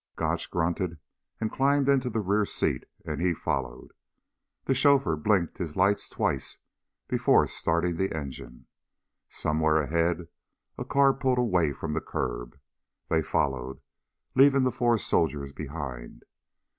Gotch 0.15 0.49
grunted 0.49 0.97
and 1.39 1.51
climbed 1.51 1.87
into 1.87 2.09
the 2.09 2.21
rear 2.21 2.43
seat 2.43 2.85
and 3.05 3.21
he 3.21 3.35
followed. 3.35 3.93
The 4.65 4.73
chauffeur 4.73 5.15
blinked 5.15 5.59
his 5.59 5.75
lights 5.75 6.09
twice 6.09 6.57
before 7.07 7.45
starting 7.45 7.97
the 7.97 8.11
engine. 8.11 8.65
Somewhere 9.29 9.79
ahead 9.79 10.27
a 10.75 10.85
car 10.85 11.13
pulled 11.13 11.37
away 11.37 11.71
from 11.71 11.93
the 11.93 12.01
curb. 12.01 12.57
They 13.09 13.21
followed, 13.21 13.79
leaving 14.33 14.63
the 14.63 14.71
four 14.71 14.97
soldiers 14.97 15.51
behind. 15.53 16.23